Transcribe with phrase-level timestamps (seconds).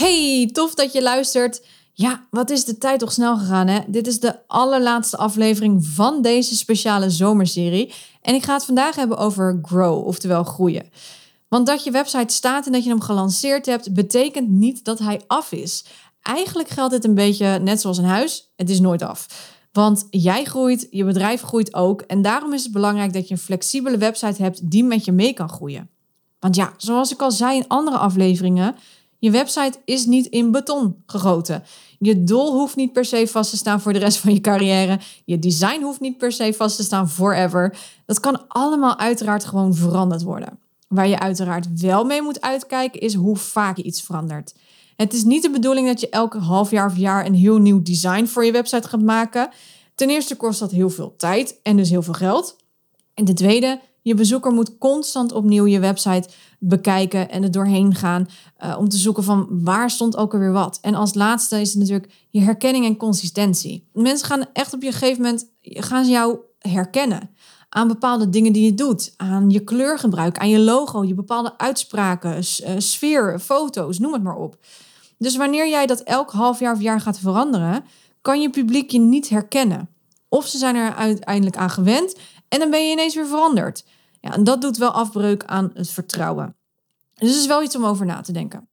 [0.00, 1.62] Hey, tof dat je luistert.
[1.92, 3.80] Ja, wat is de tijd toch snel gegaan, hè?
[3.86, 7.92] Dit is de allerlaatste aflevering van deze speciale zomerserie.
[8.22, 10.90] En ik ga het vandaag hebben over grow, oftewel groeien.
[11.48, 15.20] Want dat je website staat en dat je hem gelanceerd hebt, betekent niet dat hij
[15.26, 15.84] af is.
[16.22, 19.26] Eigenlijk geldt dit een beetje net zoals een huis: het is nooit af.
[19.72, 22.00] Want jij groeit, je bedrijf groeit ook.
[22.00, 25.32] En daarom is het belangrijk dat je een flexibele website hebt die met je mee
[25.32, 25.90] kan groeien.
[26.38, 28.76] Want ja, zoals ik al zei in andere afleveringen,
[29.20, 31.62] je website is niet in beton gegoten.
[31.98, 34.98] Je doel hoeft niet per se vast te staan voor de rest van je carrière.
[35.24, 37.78] Je design hoeft niet per se vast te staan forever.
[38.06, 40.58] Dat kan allemaal uiteraard gewoon veranderd worden.
[40.88, 44.54] Waar je uiteraard wel mee moet uitkijken is hoe vaak je iets verandert.
[44.96, 47.82] Het is niet de bedoeling dat je elke half jaar of jaar een heel nieuw
[47.82, 49.50] design voor je website gaat maken.
[49.94, 52.56] Ten eerste kost dat heel veel tijd en dus heel veel geld.
[53.14, 58.28] En ten tweede, je bezoeker moet constant opnieuw je website bekijken en er doorheen gaan
[58.64, 60.78] uh, om te zoeken van waar stond ook alweer wat.
[60.80, 63.88] En als laatste is het natuurlijk je herkenning en consistentie.
[63.92, 67.30] Mensen gaan echt op je gegeven moment gaan ze jou herkennen
[67.68, 72.36] aan bepaalde dingen die je doet, aan je kleurgebruik, aan je logo, je bepaalde uitspraken,
[72.36, 74.56] uh, sfeer, foto's, noem het maar op.
[75.18, 77.84] Dus wanneer jij dat elk half jaar of jaar gaat veranderen,
[78.22, 79.88] kan je publiek je niet herkennen.
[80.28, 82.14] Of ze zijn er uiteindelijk aan gewend
[82.50, 83.84] en dan ben je ineens weer veranderd.
[84.20, 86.56] Ja, en dat doet wel afbreuk aan het vertrouwen.
[87.14, 88.68] Dus het is wel iets om over na te denken.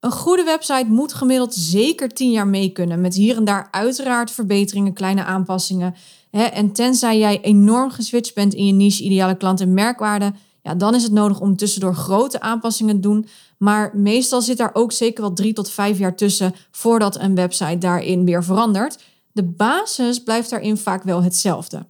[0.00, 4.30] Een goede website moet gemiddeld zeker 10 jaar mee kunnen, met hier en daar uiteraard
[4.30, 5.94] verbeteringen, kleine aanpassingen.
[6.30, 10.94] En tenzij jij enorm geswitcht bent in je niche, ideale klant en merkwaarde, ja, dan
[10.94, 13.26] is het nodig om tussendoor grote aanpassingen te doen.
[13.58, 17.78] Maar meestal zit daar ook zeker wel drie tot vijf jaar tussen voordat een website
[17.78, 18.98] daarin weer verandert.
[19.32, 21.86] De basis blijft daarin vaak wel hetzelfde.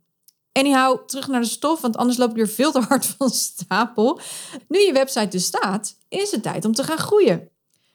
[0.52, 4.20] Anyhow, terug naar de stof, want anders loop ik weer veel te hard van stapel.
[4.68, 7.48] Nu je website dus staat, is het tijd om te gaan groeien.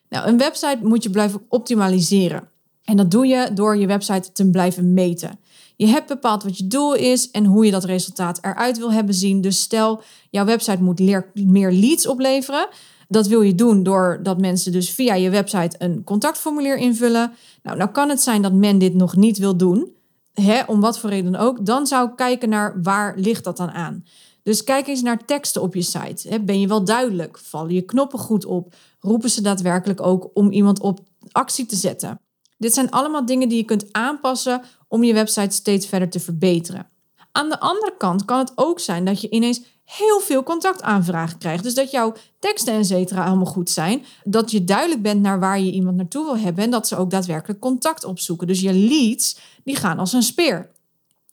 [0.10, 2.50] Nou, een website moet je blijven optimaliseren.
[2.84, 5.40] En dat doe je door je website te blijven meten.
[5.76, 9.16] Je hebt bepaald wat je doel is en hoe je dat resultaat eruit wil hebben
[9.16, 9.42] zien.
[9.42, 11.00] Dus stel, jouw website moet
[11.34, 12.68] meer leads opleveren.
[13.08, 17.34] Dat wil je doen doordat mensen dus via je website een contactformulier invullen.
[17.64, 19.94] Nou, nou kan het zijn dat men dit nog niet wil doen
[20.42, 23.72] hè, om wat voor reden ook, dan zou ik kijken naar waar ligt dat dan
[23.72, 24.06] aan.
[24.44, 26.42] Dus kijk eens naar teksten op je site.
[26.42, 27.38] Ben je wel duidelijk?
[27.38, 28.76] Vallen je knoppen goed op?
[29.00, 31.00] Roepen ze daadwerkelijk ook om iemand op
[31.32, 32.20] actie te zetten?
[32.58, 36.90] Dit zijn allemaal dingen die je kunt aanpassen om je website steeds verder te verbeteren.
[37.36, 41.64] Aan de andere kant kan het ook zijn dat je ineens heel veel contactaanvragen krijgt.
[41.64, 44.06] Dus dat jouw teksten en cetera allemaal goed zijn.
[44.24, 46.64] Dat je duidelijk bent naar waar je iemand naartoe wil hebben.
[46.64, 48.48] En dat ze ook daadwerkelijk contact opzoeken.
[48.48, 50.72] Dus je leads, die gaan als een speer.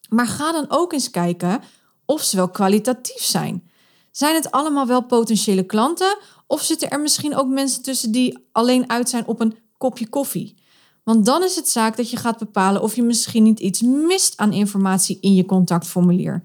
[0.09, 1.61] Maar ga dan ook eens kijken
[2.05, 3.69] of ze wel kwalitatief zijn.
[4.11, 6.17] Zijn het allemaal wel potentiële klanten?
[6.47, 10.62] Of zitten er misschien ook mensen tussen die alleen uit zijn op een kopje koffie?
[11.03, 14.37] Want dan is het zaak dat je gaat bepalen of je misschien niet iets mist
[14.37, 16.43] aan informatie in je contactformulier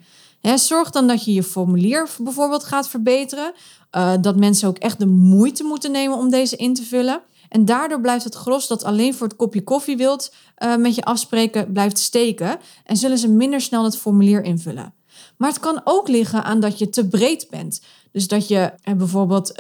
[0.57, 3.53] zorg dan dat je je formulier bijvoorbeeld gaat verbeteren.
[3.97, 7.23] Uh, dat mensen ook echt de moeite moeten nemen om deze in te vullen.
[7.49, 11.03] En daardoor blijft het gros dat alleen voor het kopje koffie wilt uh, met je
[11.03, 12.59] afspreken blijft steken.
[12.85, 14.98] En zullen ze minder snel het formulier invullen.
[15.37, 17.83] Maar het kan ook liggen aan dat je te breed bent.
[18.13, 19.55] Dus dat je uh, bijvoorbeeld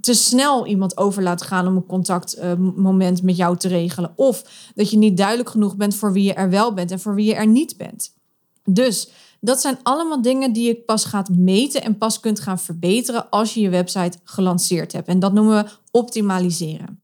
[0.00, 4.12] te snel iemand over laat gaan om een contactmoment met jou te regelen.
[4.16, 4.44] Of
[4.74, 7.26] dat je niet duidelijk genoeg bent voor wie je er wel bent en voor wie
[7.26, 8.14] je er niet bent.
[8.64, 9.08] Dus
[9.40, 13.54] dat zijn allemaal dingen die je pas gaat meten en pas kunt gaan verbeteren als
[13.54, 15.08] je je website gelanceerd hebt.
[15.08, 17.02] En dat noemen we optimaliseren.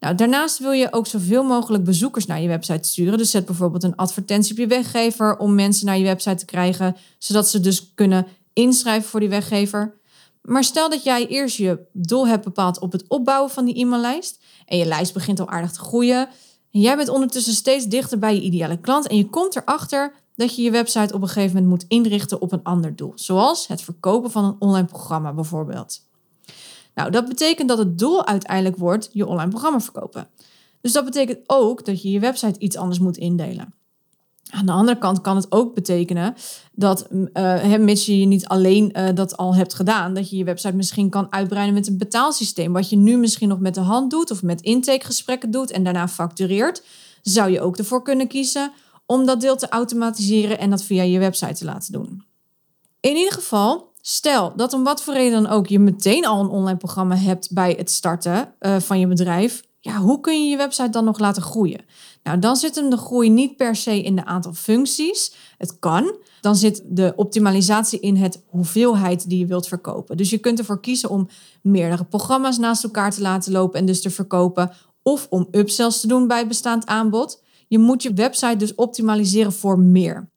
[0.00, 3.18] Nou, daarnaast wil je ook zoveel mogelijk bezoekers naar je website sturen.
[3.18, 6.96] Dus zet bijvoorbeeld een advertentie op je weggever om mensen naar je website te krijgen,
[7.18, 9.98] zodat ze dus kunnen inschrijven voor die weggever.
[10.42, 14.42] Maar stel dat jij eerst je doel hebt bepaald op het opbouwen van die e-maillijst
[14.66, 16.28] en je lijst begint al aardig te groeien.
[16.70, 20.56] En jij bent ondertussen steeds dichter bij je ideale klant en je komt erachter dat
[20.56, 23.82] je je website op een gegeven moment moet inrichten op een ander doel, zoals het
[23.82, 26.08] verkopen van een online programma bijvoorbeeld.
[26.94, 30.28] Nou, dat betekent dat het doel uiteindelijk wordt je online programma verkopen.
[30.80, 33.74] Dus dat betekent ook dat je je website iets anders moet indelen.
[34.50, 36.34] Aan de andere kant kan het ook betekenen
[36.72, 40.76] dat, uh, mits je niet alleen uh, dat al hebt gedaan, dat je je website
[40.76, 42.72] misschien kan uitbreiden met een betaalsysteem.
[42.72, 46.08] Wat je nu misschien nog met de hand doet of met intakegesprekken doet en daarna
[46.08, 46.82] factureert,
[47.22, 48.72] zou je ook ervoor kunnen kiezen
[49.06, 52.24] om dat deel te automatiseren en dat via je website te laten doen.
[53.00, 56.48] In ieder geval, stel dat om wat voor reden dan ook je meteen al een
[56.48, 59.62] online programma hebt bij het starten uh, van je bedrijf.
[59.82, 61.80] Ja, hoe kun je je website dan nog laten groeien?
[62.22, 65.34] Nou, dan zit hem de groei niet per se in de aantal functies.
[65.58, 66.14] Het kan.
[66.40, 70.16] Dan zit de optimalisatie in het hoeveelheid die je wilt verkopen.
[70.16, 71.28] Dus je kunt ervoor kiezen om
[71.62, 74.72] meerdere programma's naast elkaar te laten lopen en dus te verkopen.
[75.02, 77.42] Of om upsells te doen bij bestaand aanbod.
[77.68, 80.29] Je moet je website dus optimaliseren voor meer.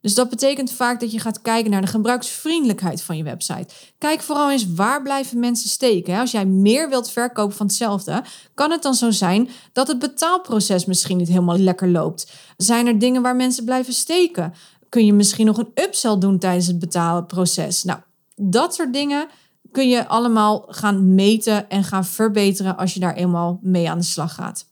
[0.00, 3.74] Dus dat betekent vaak dat je gaat kijken naar de gebruiksvriendelijkheid van je website.
[3.98, 6.18] Kijk vooral eens waar blijven mensen steken.
[6.18, 8.24] Als jij meer wilt verkopen van hetzelfde,
[8.54, 12.32] kan het dan zo zijn dat het betaalproces misschien niet helemaal lekker loopt.
[12.56, 14.54] Zijn er dingen waar mensen blijven steken?
[14.88, 17.84] Kun je misschien nog een upsell doen tijdens het betaalproces?
[17.84, 17.98] Nou,
[18.36, 19.28] dat soort dingen
[19.70, 24.04] kun je allemaal gaan meten en gaan verbeteren als je daar eenmaal mee aan de
[24.04, 24.69] slag gaat.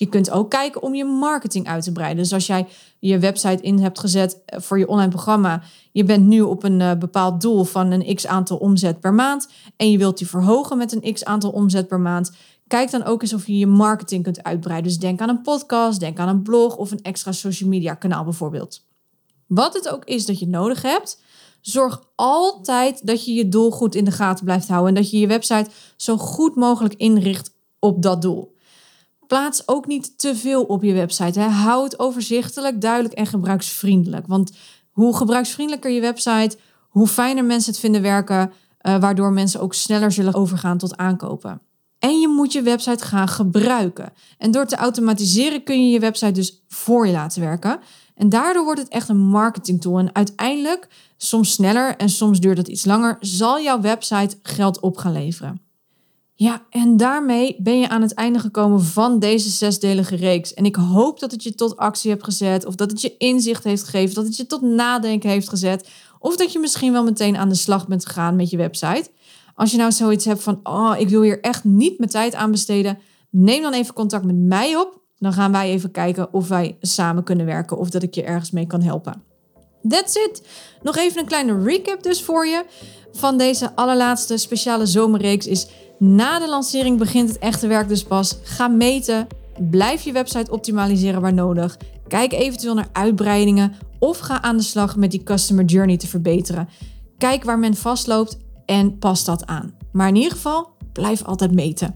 [0.00, 2.22] Je kunt ook kijken om je marketing uit te breiden.
[2.22, 2.66] Dus als jij
[2.98, 5.62] je website in hebt gezet eh, voor je online programma,
[5.92, 9.48] je bent nu op een uh, bepaald doel van een x aantal omzet per maand
[9.76, 12.32] en je wilt die verhogen met een x aantal omzet per maand,
[12.66, 14.90] kijk dan ook eens of je je marketing kunt uitbreiden.
[14.90, 18.24] Dus denk aan een podcast, denk aan een blog of een extra social media kanaal
[18.24, 18.84] bijvoorbeeld.
[19.46, 21.22] Wat het ook is dat je nodig hebt,
[21.60, 25.18] zorg altijd dat je je doel goed in de gaten blijft houden en dat je
[25.18, 28.49] je website zo goed mogelijk inricht op dat doel.
[29.30, 31.40] Plaats ook niet te veel op je website.
[31.40, 31.48] Hè.
[31.48, 34.26] Hou het overzichtelijk, duidelijk en gebruiksvriendelijk.
[34.26, 34.52] Want
[34.90, 40.12] hoe gebruiksvriendelijker je website, hoe fijner mensen het vinden werken, uh, waardoor mensen ook sneller
[40.12, 41.60] zullen overgaan tot aankopen.
[41.98, 44.12] En je moet je website gaan gebruiken.
[44.38, 47.80] En door te automatiseren kun je je website dus voor je laten werken.
[48.14, 49.98] En daardoor wordt het echt een marketing tool.
[49.98, 54.96] En uiteindelijk, soms sneller en soms duurt het iets langer, zal jouw website geld op
[54.96, 55.69] gaan leveren.
[56.42, 60.54] Ja, en daarmee ben je aan het einde gekomen van deze zesdelige reeks.
[60.54, 63.64] En ik hoop dat het je tot actie hebt gezet, of dat het je inzicht
[63.64, 65.88] heeft gegeven, dat het je tot nadenken heeft gezet,
[66.18, 69.10] of dat je misschien wel meteen aan de slag bent gegaan met je website.
[69.54, 72.50] Als je nou zoiets hebt van, oh, ik wil hier echt niet mijn tijd aan
[72.50, 72.98] besteden,
[73.30, 75.00] neem dan even contact met mij op.
[75.18, 78.50] Dan gaan wij even kijken of wij samen kunnen werken of dat ik je ergens
[78.50, 79.22] mee kan helpen.
[79.88, 80.42] That's it.
[80.82, 82.64] Nog even een kleine recap dus voor je
[83.12, 85.68] van deze allerlaatste speciale zomerreeks is
[86.00, 88.38] na de lancering begint het echte werk dus pas.
[88.42, 89.26] Ga meten.
[89.70, 91.76] Blijf je website optimaliseren waar nodig.
[92.08, 96.68] Kijk eventueel naar uitbreidingen of ga aan de slag met die customer journey te verbeteren.
[97.18, 99.74] Kijk waar men vastloopt en pas dat aan.
[99.92, 101.94] Maar in ieder geval, blijf altijd meten.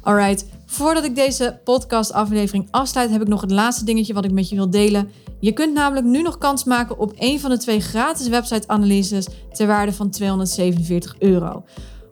[0.00, 4.32] Alright, voordat ik deze podcast aflevering afsluit, heb ik nog het laatste dingetje wat ik
[4.32, 5.10] met je wil delen.
[5.40, 9.26] Je kunt namelijk nu nog kans maken op een van de twee gratis website analyses
[9.52, 11.64] ter waarde van 247 euro.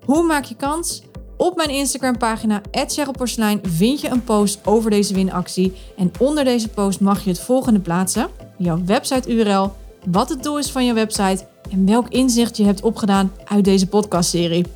[0.05, 1.03] Hoe maak je kans?
[1.37, 6.69] Op mijn Instagram pagina @cherylporselein vind je een post over deze winactie en onder deze
[6.69, 8.29] post mag je het volgende plaatsen:
[8.59, 9.73] jouw website URL,
[10.07, 13.87] wat het doel is van je website en welk inzicht je hebt opgedaan uit deze
[13.87, 14.67] podcastserie.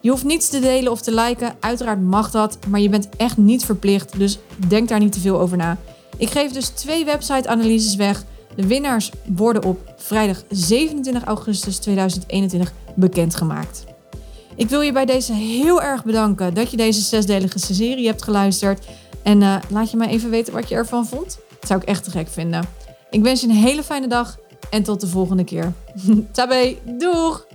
[0.00, 3.36] Je hoeft niets te delen of te liken, uiteraard mag dat, maar je bent echt
[3.36, 4.38] niet verplicht, dus
[4.68, 5.76] denk daar niet te veel over na.
[6.16, 8.24] Ik geef dus twee website-analyses weg.
[8.56, 13.84] De winnaars worden op vrijdag 27 augustus 2021 bekendgemaakt.
[14.62, 18.86] Ik wil je bij deze heel erg bedanken dat je deze zesdelige serie hebt geluisterd.
[19.22, 21.38] En uh, laat je mij even weten wat je ervan vond.
[21.48, 22.64] Dat zou ik echt te gek vinden.
[23.10, 24.38] Ik wens je een hele fijne dag
[24.70, 25.72] en tot de volgende keer.
[26.32, 27.46] Tabé, doeg!